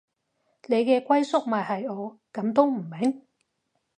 [0.65, 3.23] 你嘅歸宿咪係我，噉都唔明